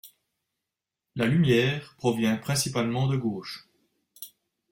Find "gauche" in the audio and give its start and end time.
3.17-3.69